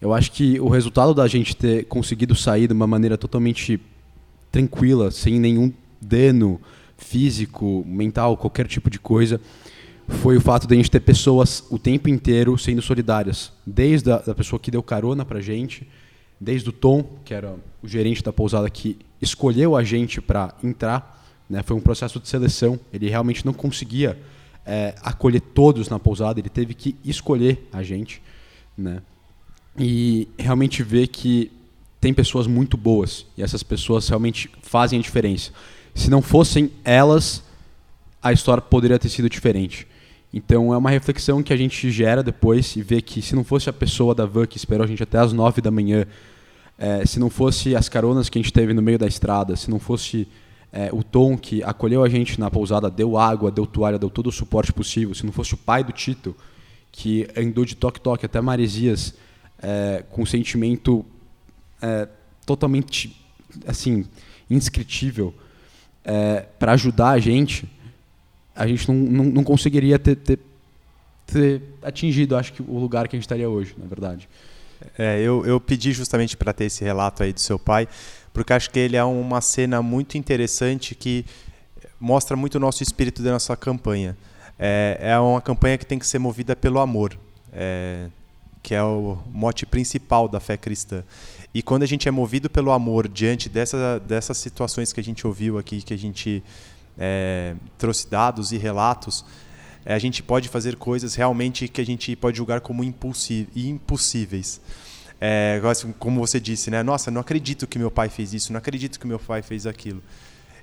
[0.00, 3.80] Eu acho que o resultado da gente ter conseguido sair de uma maneira totalmente
[4.52, 6.60] tranquila, sem nenhum dano,
[6.96, 9.40] físico, mental, qualquer tipo de coisa,
[10.06, 13.52] foi o fato de a gente ter pessoas o tempo inteiro sendo solidárias.
[13.66, 15.88] Desde a pessoa que deu carona pra gente,
[16.40, 21.26] desde o Tom, que era o gerente da pousada que escolheu a gente para entrar,
[21.50, 21.64] né?
[21.64, 24.16] foi um processo de seleção, ele realmente não conseguia
[24.68, 28.20] é, acolher todos na pousada, ele teve que escolher a gente,
[28.76, 29.00] né?
[29.78, 31.50] E realmente ver que
[31.98, 35.52] tem pessoas muito boas e essas pessoas realmente fazem a diferença.
[35.94, 37.42] Se não fossem elas,
[38.22, 39.86] a história poderia ter sido diferente.
[40.34, 43.70] Então é uma reflexão que a gente gera depois e vê que se não fosse
[43.70, 46.06] a pessoa da van que esperou a gente até as nove da manhã,
[46.76, 49.70] é, se não fosse as caronas que a gente teve no meio da estrada, se
[49.70, 50.28] não fosse
[50.72, 54.28] é, o Tom, que acolheu a gente na pousada, deu água, deu toalha, deu todo
[54.28, 55.14] o suporte possível.
[55.14, 56.36] Se não fosse o pai do Tito,
[56.92, 59.14] que andou de toque-toque até Maresias,
[59.62, 61.04] é, com um sentimento
[61.80, 62.08] é,
[62.44, 63.16] totalmente
[63.66, 64.04] assim
[64.50, 65.34] indescritível
[66.04, 67.68] é, para ajudar a gente,
[68.54, 70.38] a gente não, não, não conseguiria ter, ter,
[71.26, 74.28] ter, atingido, acho que, o lugar que a gente estaria hoje, na verdade.
[74.96, 77.88] É, eu, eu pedi justamente para ter esse relato aí do seu pai,
[78.32, 81.24] porque acho que ele é uma cena muito interessante que
[82.00, 84.16] mostra muito o nosso espírito da nossa campanha.
[84.58, 87.18] É, é uma campanha que tem que ser movida pelo amor,
[87.52, 88.08] é,
[88.62, 91.04] que é o mote principal da fé cristã.
[91.54, 95.26] E quando a gente é movido pelo amor diante dessa, dessas situações que a gente
[95.26, 96.42] ouviu aqui, que a gente
[96.98, 99.24] é, trouxe dados e relatos,
[99.84, 104.60] é, a gente pode fazer coisas realmente que a gente pode julgar como impossíveis.
[105.20, 105.60] É,
[105.98, 106.82] como você disse, né?
[106.82, 110.02] Nossa, não acredito que meu pai fez isso, não acredito que meu pai fez aquilo.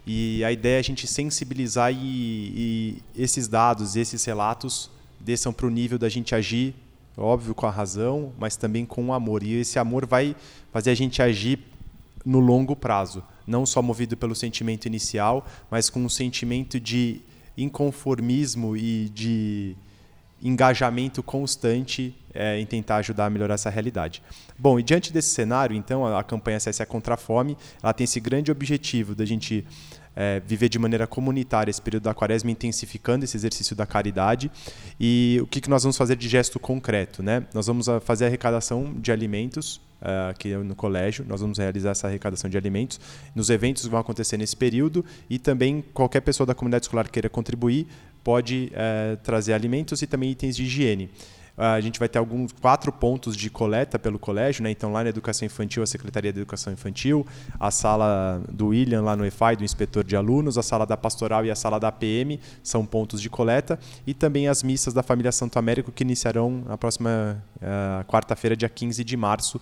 [0.08, 4.90] E a ideia é a gente sensibilizar e, e esses dados, esses relatos
[5.20, 6.76] desçam para o nível da gente agir
[7.18, 9.44] óbvio com a razão, mas também com o amor.
[9.44, 10.36] E esse amor vai
[10.72, 11.60] fazer a gente agir
[12.26, 17.22] no longo prazo, não só movido pelo sentimento inicial, mas com um sentimento de
[17.58, 19.76] inconformismo e de
[20.42, 24.22] engajamento constante é, em tentar ajudar a melhorar essa realidade.
[24.58, 28.04] Bom, e diante desse cenário, então, a, a campanha CSA contra a Fome, ela tem
[28.04, 29.66] esse grande objetivo da gente
[30.16, 34.50] é, viver de maneira comunitária esse período da quaresma, intensificando esse exercício da caridade.
[35.00, 37.22] E o que, que nós vamos fazer de gesto concreto?
[37.22, 37.44] Né?
[37.54, 41.92] Nós vamos ah, fazer a arrecadação de alimentos uh, aqui no colégio, nós vamos realizar
[41.92, 43.00] essa arrecadação de alimentos
[43.34, 47.30] nos eventos que vão acontecer nesse período e também qualquer pessoa da comunidade escolar queira
[47.30, 47.88] contribuir
[48.26, 51.12] pode uh, trazer alimentos e também itens de higiene.
[51.58, 54.72] A gente vai ter alguns quatro pontos de coleta pelo colégio, né?
[54.72, 57.26] Então lá na Educação Infantil, a Secretaria de Educação Infantil,
[57.58, 61.46] a sala do William lá no EFAI, do inspetor de alunos, a sala da Pastoral
[61.46, 65.32] e a sala da APM são pontos de coleta e também as missas da família
[65.32, 69.62] Santo Américo que iniciarão na próxima uh, quarta-feira, dia 15 de março.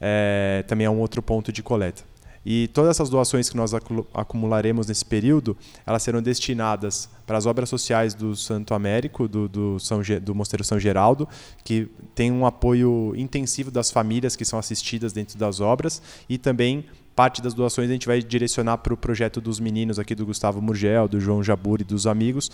[0.00, 2.02] É, também é um outro ponto de coleta.
[2.44, 3.72] E todas essas doações que nós
[4.14, 9.78] acumularemos nesse período, elas serão destinadas para as obras sociais do Santo Américo, do, do,
[9.78, 11.28] São, do Mosteiro São Geraldo,
[11.64, 16.84] que tem um apoio intensivo das famílias que são assistidas dentro das obras, e também
[17.14, 20.60] parte das doações a gente vai direcionar para o projeto dos meninos aqui do Gustavo
[20.60, 22.50] Murgel, do João Jaburi e dos amigos,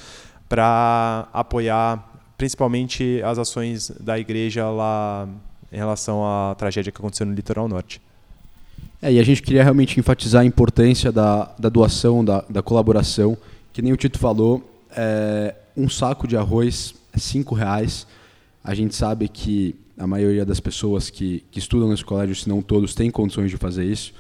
[0.48, 5.28] para apoiar principalmente as ações da igreja lá
[5.72, 8.00] em relação à tragédia que aconteceu no litoral norte.
[9.00, 13.36] É, e a gente queria realmente enfatizar a importância da, da doação, da, da colaboração.
[13.72, 14.62] Que nem o Tito falou,
[14.94, 18.06] é, um saco de arroz é cinco reais.
[18.62, 22.60] A gente sabe que a maioria das pessoas que, que estudam nesse colégio, se não
[22.60, 24.12] todos, têm condições de fazer isso.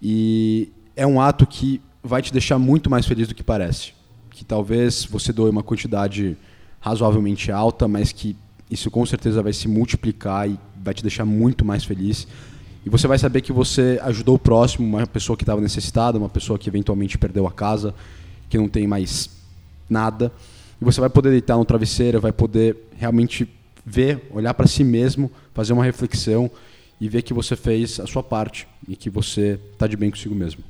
[0.00, 3.92] E é um ato que vai te deixar muito mais feliz do que parece.
[4.30, 6.36] Que talvez você doe uma quantidade
[6.80, 8.36] razoavelmente alta, mas que
[8.70, 12.26] isso com certeza vai se multiplicar e vai te deixar muito mais feliz.
[12.86, 16.28] E você vai saber que você ajudou o próximo, uma pessoa que estava necessitada, uma
[16.28, 17.92] pessoa que eventualmente perdeu a casa,
[18.48, 19.28] que não tem mais
[19.90, 20.32] nada.
[20.80, 23.48] E você vai poder deitar no travesseiro, vai poder realmente
[23.84, 26.48] ver, olhar para si mesmo, fazer uma reflexão
[27.00, 30.34] e ver que você fez a sua parte e que você está de bem consigo
[30.36, 30.62] mesmo.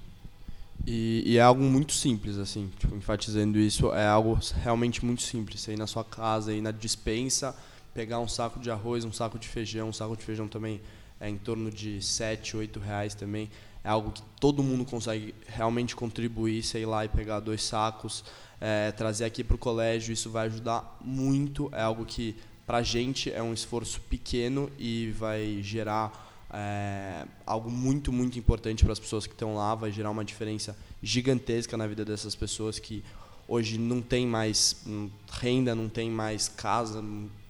[0.87, 5.61] E, e, é algo muito simples, assim, tipo, enfatizando isso, é algo realmente muito simples.
[5.61, 7.55] Você ir na sua casa, ir na dispensa,
[7.93, 10.81] pegar um saco de arroz, um saco de feijão, um saco de feijão também
[11.21, 13.51] é em torno de 7, 8 reais também.
[13.83, 18.25] É algo que todo mundo consegue realmente contribuir, sei lá, e pegar dois sacos,
[18.61, 21.71] é, trazer aqui para o colégio, isso vai ajudar muito.
[21.73, 22.35] É algo que
[22.67, 28.83] para a gente é um esforço pequeno e vai gerar é, algo muito, muito importante
[28.83, 32.79] para as pessoas que estão lá, vai gerar uma diferença gigantesca na vida dessas pessoas
[32.79, 33.05] que
[33.47, 37.05] hoje não tem mais hum, renda, não tem mais casa,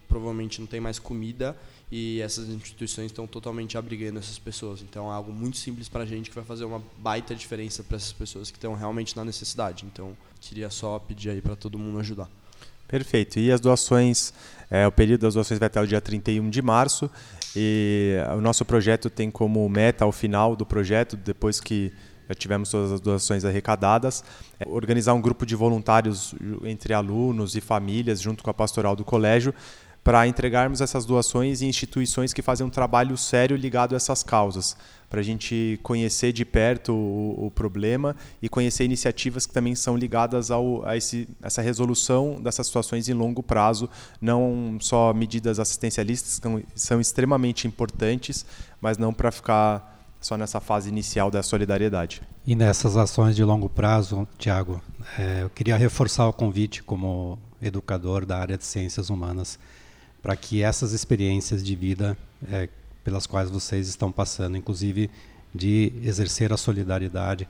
[0.06, 1.56] provavelmente não tem mais comida
[1.90, 4.82] e essas instituições estão totalmente abrigando essas pessoas.
[4.82, 7.96] Então é algo muito simples para a gente que vai fazer uma baita diferença para
[7.96, 9.84] essas pessoas que estão realmente na necessidade.
[9.86, 12.28] Então queria só pedir aí para todo mundo ajudar.
[12.88, 13.38] Perfeito.
[13.38, 14.32] E as doações,
[14.70, 17.10] é, o período das doações vai até o dia 31 de março
[17.54, 21.92] e o nosso projeto tem como meta ao final do projeto, depois que
[22.28, 24.24] já tivemos todas as doações arrecadadas,
[24.58, 26.34] é organizar um grupo de voluntários
[26.64, 29.54] entre alunos e famílias junto com a pastoral do colégio
[30.06, 34.76] para entregarmos essas doações em instituições que fazem um trabalho sério ligado a essas causas,
[35.10, 39.96] para a gente conhecer de perto o, o, problema e conhecer iniciativas que também são
[39.96, 43.90] ligadas ao, a esse, essa resolução dessas situações em longo prazo,
[44.20, 48.46] não só medidas assistencialistas que são extremamente importantes,
[48.80, 52.22] mas não para ficar só nessa fase inicial da solidariedade.
[52.46, 54.80] E nessas ações de longo prazo, Tiago,
[55.18, 59.58] é, eu queria reforçar o convite como educador da área de ciências humanas
[60.26, 62.18] para que essas experiências de vida
[62.50, 62.68] é,
[63.04, 65.08] pelas quais vocês estão passando, inclusive
[65.54, 67.46] de exercer a solidariedade,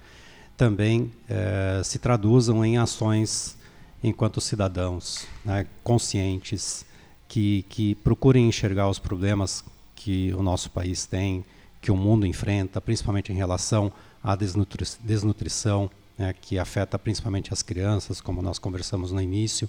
[0.58, 3.56] também é, se traduzam em ações
[4.04, 6.84] enquanto cidadãos né, conscientes
[7.26, 9.64] que, que procurem enxergar os problemas
[9.94, 11.46] que o nosso país tem,
[11.80, 13.90] que o mundo enfrenta, principalmente em relação
[14.22, 19.66] à desnutri desnutrição, né, que afeta principalmente as crianças, como nós conversamos no início,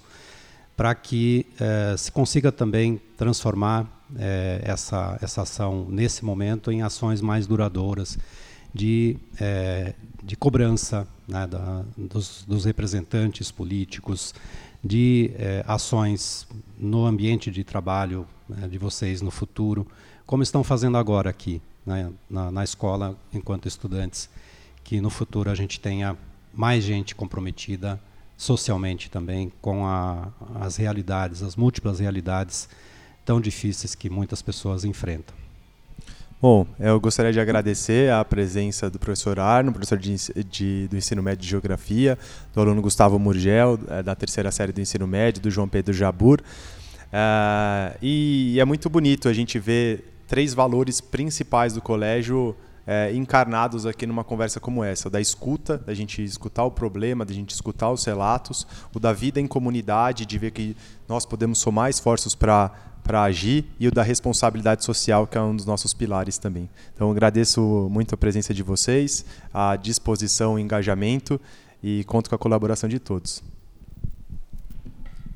[0.78, 3.84] para que eh, se consiga também transformar
[4.16, 8.16] eh, essa, essa ação nesse momento em ações mais duradouras
[8.72, 14.32] de, eh, de cobrança né, da, dos, dos, representantes políticos,
[14.82, 15.32] de
[15.66, 16.46] ações
[16.78, 19.84] no ambiente de trabalho né, de vocês no futuro,
[20.24, 24.30] como estão fazendo agora aqui né, na, na escola enquanto estudantes,
[24.84, 26.16] que no futuro a gente tenha
[26.54, 28.00] mais gente comprometida
[28.38, 30.28] socialmente também com a,
[30.60, 32.68] as realidades, as múltiplas realidades
[33.24, 35.36] tão difíceis que muitas pessoas enfrentam.
[36.40, 40.14] Bom, eu gostaria de agradecer a presença do professor Arno, professor de,
[40.48, 42.16] de, do ensino médio de geografia,
[42.54, 46.40] do aluno Gustavo Murgel, é, da terceira série do ensino médio, do João Pedro Jabur.
[47.08, 52.54] Uh, e é muito bonito a gente ver três valores principais do colégio
[52.90, 57.34] é, encarnados aqui numa conversa como essa: da escuta, da gente escutar o problema, da
[57.34, 60.74] gente escutar os relatos, o da vida em comunidade, de ver que
[61.06, 62.72] nós podemos somar esforços para
[63.04, 66.68] para agir e o da responsabilidade social, que é um dos nossos pilares também.
[66.94, 69.24] Então, agradeço muito a presença de vocês,
[69.54, 71.40] a disposição, o engajamento
[71.82, 73.42] e conto com a colaboração de todos.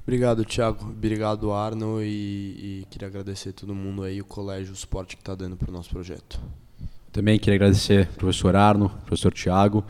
[0.02, 0.84] Obrigado, Thiago.
[0.84, 2.02] Obrigado, Arno.
[2.02, 5.70] E, e queria agradecer todo mundo aí, o colégio, o suporte que está dando para
[5.70, 6.38] o nosso projeto.
[7.12, 9.84] Também queria agradecer ao professor Arno, ao professor Thiago.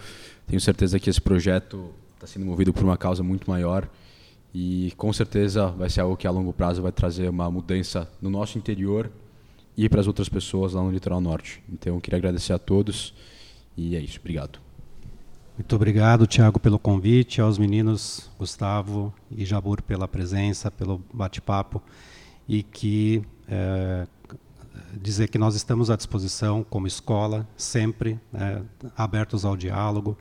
[0.45, 3.89] Tenho certeza que esse projeto está sendo movido por uma causa muito maior
[4.53, 8.29] e com certeza vai ser algo que a longo prazo vai trazer uma mudança no
[8.29, 9.09] nosso interior
[9.77, 11.63] e para as outras pessoas lá no litoral norte.
[11.73, 13.15] Então, queria agradecer a todos
[13.77, 14.19] e é isso.
[14.19, 14.59] Obrigado.
[15.57, 21.81] Muito obrigado, Tiago, pelo convite, aos meninos Gustavo e Jabur pela presença, pelo bate-papo
[22.49, 24.07] e que é,
[25.01, 28.63] dizer que nós estamos à disposição como escola sempre é,
[28.97, 30.17] abertos ao diálogo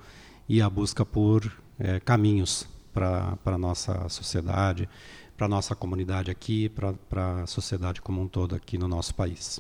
[0.48, 4.88] e à busca por é, caminhos para a nossa sociedade,
[5.38, 9.60] para a nossa comunidade aqui, para a sociedade como um todo aqui no nosso país.